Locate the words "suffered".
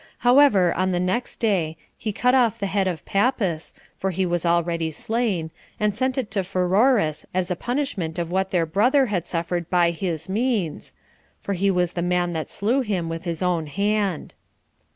9.27-9.69